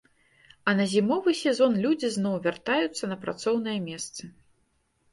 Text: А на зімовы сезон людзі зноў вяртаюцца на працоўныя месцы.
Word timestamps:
А 0.71 0.73
на 0.79 0.87
зімовы 0.93 1.35
сезон 1.43 1.77
людзі 1.85 2.11
зноў 2.17 2.35
вяртаюцца 2.49 3.13
на 3.15 3.21
працоўныя 3.29 3.89
месцы. 3.89 4.35